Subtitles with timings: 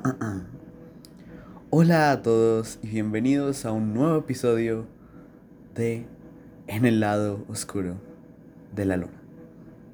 [1.70, 4.86] Hola a todos y bienvenidos a un nuevo episodio
[5.74, 6.06] de
[6.66, 7.96] En el lado oscuro
[8.74, 9.20] de la luna.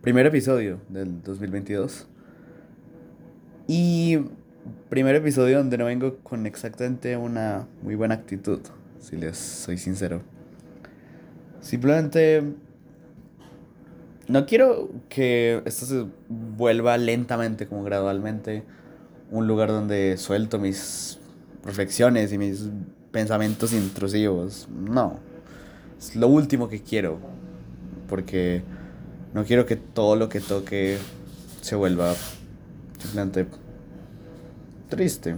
[0.02, 2.06] Primer episodio del 2022.
[3.66, 4.18] Y
[4.88, 8.60] primer episodio donde no vengo con exactamente una muy buena actitud,
[9.00, 10.22] si les soy sincero.
[11.60, 12.44] Simplemente
[14.28, 18.62] no quiero que esto se vuelva lentamente, como gradualmente,
[19.30, 21.18] un lugar donde suelto mis
[21.64, 22.68] reflexiones y mis
[23.10, 24.68] pensamientos intrusivos.
[24.70, 25.18] No.
[25.98, 27.18] Es lo último que quiero.
[28.08, 28.62] Porque
[29.34, 30.98] no quiero que todo lo que toque
[31.60, 32.14] se vuelva
[32.98, 33.46] simplemente
[34.88, 35.36] triste.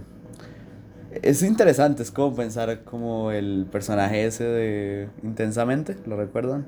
[1.23, 6.67] Es interesante, es como pensar como el personaje ese de Intensamente, ¿lo recuerdan?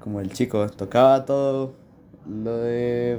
[0.00, 1.74] Como el chico tocaba todo
[2.26, 3.18] lo de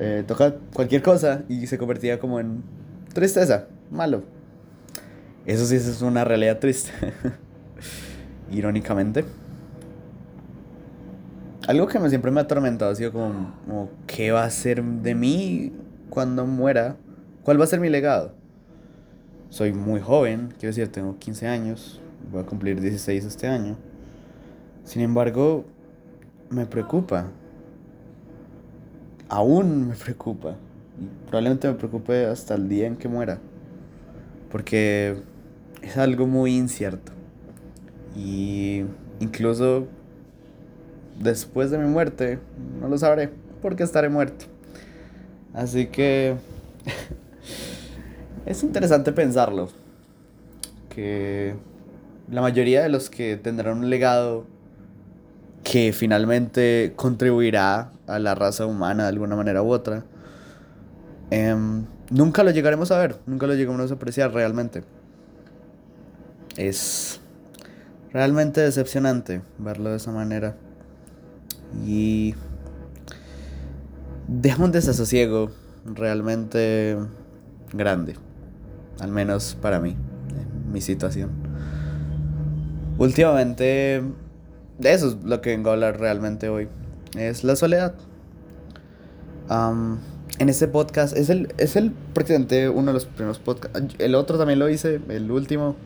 [0.00, 2.62] eh, toca cualquier cosa y se convertía como en
[3.12, 4.22] tristeza, malo.
[5.44, 6.92] Eso sí es una realidad triste.
[8.50, 9.24] Irónicamente.
[11.66, 14.82] Algo que me, siempre me ha atormentado ha sido como, como, ¿qué va a ser
[14.82, 15.72] de mí
[16.08, 16.96] cuando muera?
[17.42, 18.34] ¿Cuál va a ser mi legado?
[19.50, 22.00] Soy muy joven, quiero decir, tengo 15 años,
[22.30, 23.76] voy a cumplir 16 este año.
[24.84, 25.64] Sin embargo,
[26.50, 27.30] me preocupa
[29.28, 30.56] aún me preocupa.
[31.26, 33.38] Probablemente me preocupe hasta el día en que muera.
[34.50, 35.16] Porque
[35.82, 37.12] es algo muy incierto.
[38.16, 38.84] Y
[39.20, 39.86] incluso
[41.20, 42.38] después de mi muerte,
[42.80, 44.46] no lo sabré, porque estaré muerto.
[45.52, 46.36] Así que
[48.46, 49.68] es interesante pensarlo.
[50.88, 51.54] Que
[52.30, 54.46] la mayoría de los que tendrán un legado
[55.70, 60.02] que finalmente contribuirá a la raza humana de alguna manera u otra,
[61.30, 64.82] em, nunca lo llegaremos a ver, nunca lo llegaremos a apreciar realmente.
[66.56, 67.20] Es
[68.14, 70.56] realmente decepcionante verlo de esa manera.
[71.86, 72.34] Y
[74.26, 75.50] deja un desasosiego
[75.84, 76.96] realmente
[77.74, 78.14] grande,
[79.00, 79.90] al menos para mí,
[80.30, 81.30] en mi situación.
[82.96, 84.02] Últimamente
[84.78, 86.68] de eso es lo que vengo a hablar realmente hoy.
[87.16, 87.94] Es la soledad.
[89.50, 93.94] en este podcast es el, es el prácticamente uno de los primeros podcasts.
[93.98, 95.76] El otro también lo hice, el último.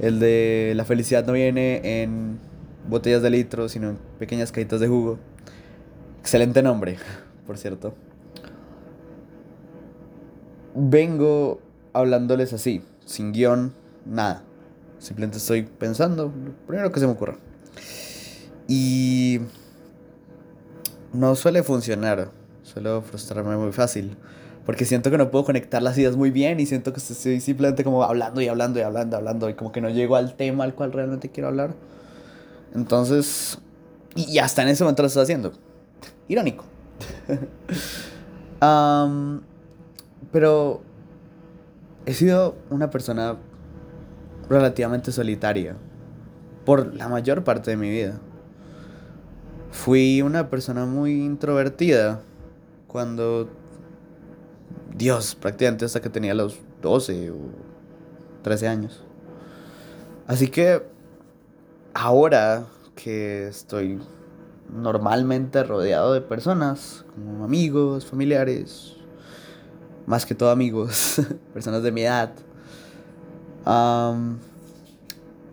[0.00, 2.38] El de la felicidad no viene en
[2.88, 5.18] botellas de litro, sino en pequeñas cajitas de jugo.
[6.20, 6.98] Excelente nombre,
[7.46, 7.94] por cierto.
[10.74, 11.60] Vengo
[11.92, 13.72] hablándoles así, sin guion,
[14.06, 14.44] nada.
[15.00, 16.32] Simplemente estoy pensando
[16.66, 17.38] primero que se me ocurra.
[18.68, 19.40] Y
[21.12, 22.30] no suele funcionar,
[22.62, 24.16] suelo frustrarme muy fácil.
[24.66, 27.82] Porque siento que no puedo conectar las ideas muy bien y siento que estoy simplemente
[27.82, 30.64] como hablando y hablando y hablando, y hablando y como que no llego al tema
[30.64, 31.74] al cual realmente quiero hablar.
[32.74, 33.58] Entonces,
[34.14, 35.52] y, hasta en ese momento lo estoy haciendo.
[36.28, 36.64] Irónico.
[40.32, 40.82] pero
[42.04, 43.36] he sido una persona
[44.48, 45.76] relativamente solitaria
[46.64, 48.20] por la mayor parte de mi vida.
[49.70, 52.20] Fui una persona muy introvertida
[52.86, 53.48] cuando...
[54.94, 57.36] Dios, prácticamente hasta que tenía los 12 o
[58.42, 59.04] 13 años.
[60.26, 60.82] Así que
[61.94, 64.00] ahora que estoy
[64.72, 68.96] normalmente rodeado de personas, como amigos, familiares,
[70.06, 71.20] más que todo amigos,
[71.52, 72.32] personas de mi edad.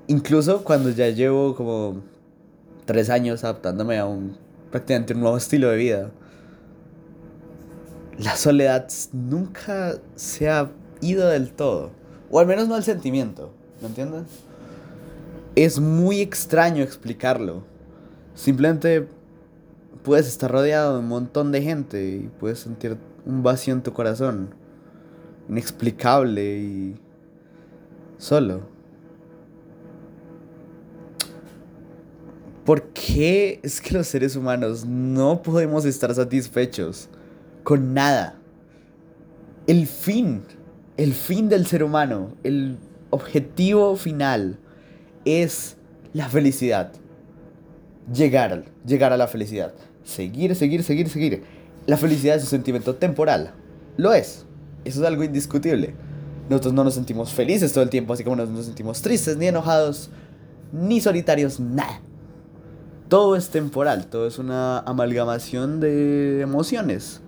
[0.07, 2.01] incluso cuando ya llevo como
[2.85, 4.37] tres años adaptándome a un
[4.71, 6.11] prácticamente un nuevo estilo de vida.
[8.17, 11.91] La soledad nunca se ha ido del todo,
[12.29, 14.23] o al menos no el sentimiento, ¿me entiendes?
[15.55, 17.63] Es muy extraño explicarlo.
[18.33, 19.07] Simplemente
[20.03, 23.93] puedes estar rodeado de un montón de gente y puedes sentir un vacío en tu
[23.93, 24.53] corazón,
[25.49, 26.99] inexplicable y
[28.17, 28.74] solo.
[32.65, 37.09] ¿Por qué es que los seres humanos no podemos estar satisfechos
[37.63, 38.39] con nada?
[39.67, 40.41] El fin,
[40.97, 42.79] el fin del ser humano, el
[43.11, 44.57] objetivo final
[45.25, 45.77] es
[46.13, 46.91] la felicidad.
[48.11, 49.75] Llegar, llegar a la felicidad.
[50.03, 51.43] Seguir, seguir, seguir, seguir.
[51.85, 53.53] La felicidad es un sentimiento temporal.
[53.95, 54.43] Lo es.
[54.85, 55.93] Eso es algo indiscutible.
[56.49, 59.45] Nosotros no nos sentimos felices todo el tiempo, así como no nos sentimos tristes, ni
[59.45, 60.09] enojados,
[60.73, 62.01] ni solitarios, nada
[63.07, 67.21] todo es temporal, todo es una amalgamación de emociones.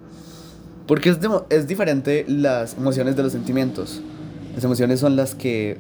[0.88, 1.19] Porque es,
[1.50, 4.01] es diferente las emociones de los sentimientos.
[4.56, 5.77] Las emociones son las que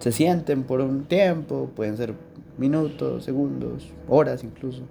[0.00, 2.14] se sienten por un tiempo, pueden ser
[2.58, 4.82] minutos, segundos, horas incluso,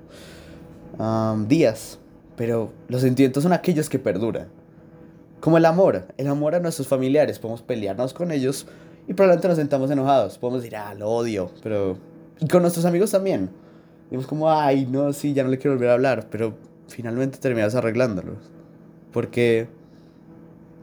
[1.48, 2.00] días,
[2.36, 4.48] pero los sentimientos son aquellos que perduran.
[5.40, 8.66] Como el amor, el amor a nuestros familiares, podemos pelearnos con ellos
[9.08, 12.13] y probablemente nos sentamos enojados, podemos decir, ah, lo odio, pero...
[12.40, 13.50] Y con nuestros amigos también.
[14.10, 16.56] Dimos como, ay, no, sí, ya no le quiero volver a hablar, pero
[16.88, 18.38] finalmente terminas arreglándolos.
[19.12, 19.68] Porque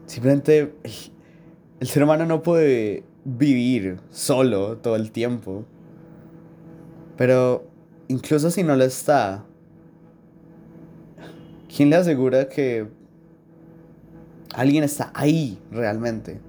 [0.05, 0.73] simplemente
[1.79, 5.65] el ser humano no puede vivir solo todo el tiempo.
[7.17, 7.65] Pero
[8.07, 9.45] incluso si no lo está,
[11.75, 12.87] ¿quién le asegura que
[14.53, 16.39] alguien está ahí realmente?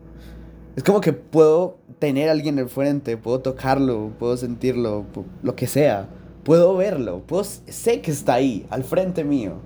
[0.74, 5.04] Es como que puedo tener a alguien enfrente, puedo tocarlo, puedo sentirlo,
[5.42, 6.08] lo que sea.
[6.44, 9.56] Puedo verlo, puedo, sé que está ahí, al frente mío.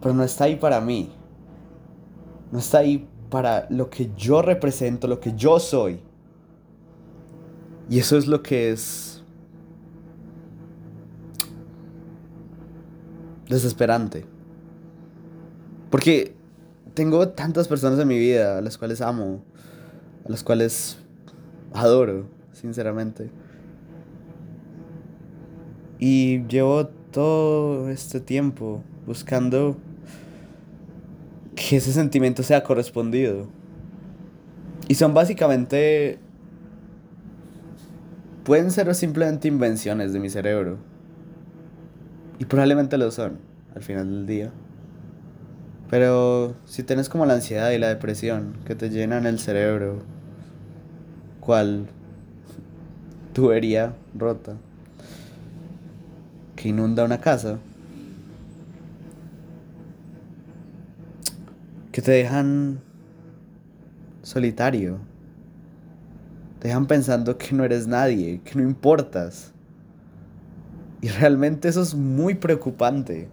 [0.00, 1.12] Pero no está ahí para mí.
[2.50, 6.00] No está ahí para lo que yo represento, lo que yo soy.
[7.90, 9.22] Y eso es lo que es
[13.48, 14.24] desesperante.
[15.90, 16.34] Porque
[16.94, 19.42] tengo tantas personas en mi vida a las cuales amo,
[20.26, 20.98] a las cuales
[21.72, 23.30] adoro, sinceramente.
[25.98, 29.76] Y llevo todo este tiempo buscando
[31.54, 33.46] que ese sentimiento sea correspondido.
[34.88, 36.18] Y son básicamente...
[38.44, 40.78] Pueden ser simplemente invenciones de mi cerebro.
[42.40, 43.38] Y probablemente lo son,
[43.76, 44.52] al final del día.
[45.92, 49.98] Pero si tienes como la ansiedad y la depresión que te llenan el cerebro,
[51.38, 51.86] cual
[53.34, 54.54] tubería rota
[56.56, 57.58] que inunda una casa,
[61.92, 62.80] que te dejan
[64.22, 64.96] solitario,
[66.58, 69.52] te dejan pensando que no eres nadie, que no importas.
[71.02, 73.28] Y realmente eso es muy preocupante.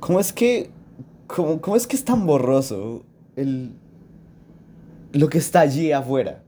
[0.00, 0.70] ¿Cómo es que.
[1.26, 3.02] Cómo, cómo es que es tan borroso
[3.36, 3.72] el,
[5.12, 6.42] lo que está allí afuera?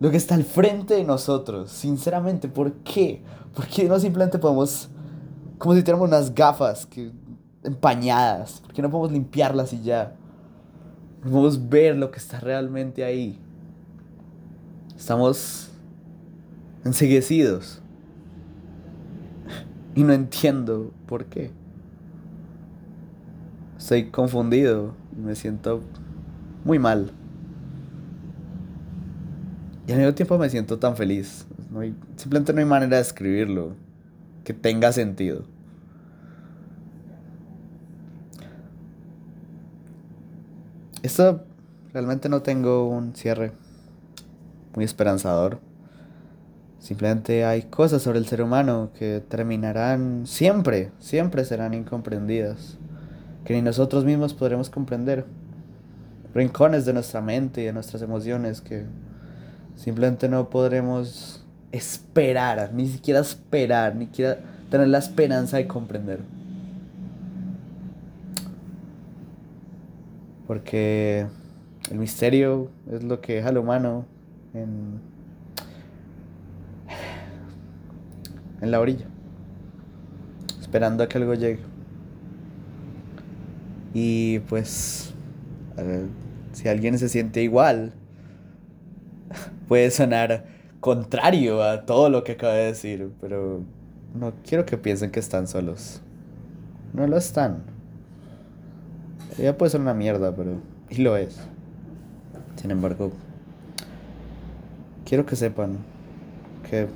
[0.00, 1.70] Lo que está al frente de nosotros.
[1.70, 3.22] Sinceramente, ¿por qué?
[3.54, 4.88] ¿Por qué no simplemente podemos.
[5.58, 7.12] Como si tuviéramos unas gafas que,
[7.62, 8.60] empañadas?
[8.60, 10.14] ¿Por qué no podemos limpiarlas y ya?
[11.22, 13.38] Podemos ver lo que está realmente ahí.
[14.96, 15.70] Estamos
[16.84, 17.80] enseguecidos.
[19.94, 21.50] Y no entiendo por qué.
[23.84, 25.82] Estoy confundido y me siento
[26.64, 27.12] muy mal.
[29.86, 31.46] Y al mismo tiempo me siento tan feliz.
[32.16, 33.74] simplemente no hay manera de escribirlo
[34.42, 35.44] que tenga sentido.
[41.02, 41.44] Esto
[41.92, 43.52] realmente no tengo un cierre
[44.74, 45.58] muy esperanzador.
[46.78, 52.78] Simplemente hay cosas sobre el ser humano que terminarán siempre, siempre serán incomprendidas,
[53.44, 55.24] que ni nosotros mismos podremos comprender.
[56.34, 58.84] Rincones de nuestra mente y de nuestras emociones que
[59.76, 64.38] simplemente no podremos esperar, ni siquiera esperar, ni siquiera
[64.70, 66.20] tener la esperanza de comprender.
[70.46, 71.26] Porque
[71.90, 74.04] el misterio es lo que deja al humano
[74.52, 75.14] en
[78.64, 79.04] en la orilla,
[80.60, 81.73] esperando a que algo llegue.
[83.94, 85.14] Y pues,
[86.52, 87.92] si alguien se siente igual,
[89.68, 90.44] puede sonar
[90.80, 93.62] contrario a todo lo que acabo de decir, pero
[94.14, 96.02] no quiero que piensen que están solos.
[96.92, 97.62] No lo están.
[99.38, 100.58] Ya puede ser una mierda, pero...
[100.90, 101.40] Y lo es.
[102.56, 103.12] Sin embargo,
[105.04, 105.78] quiero que sepan
[106.68, 106.86] que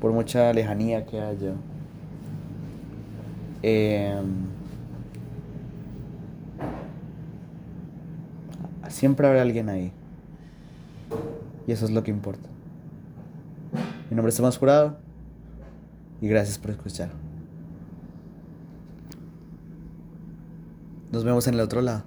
[0.00, 1.52] por mucha lejanía que haya.
[3.62, 4.55] Em,
[8.96, 9.92] siempre habrá alguien ahí.
[11.66, 12.48] Y eso es lo que importa.
[14.10, 14.96] Mi nombre es Tomás Jurado
[16.20, 17.10] y gracias por escuchar.
[21.12, 22.04] Nos vemos en el otro lado.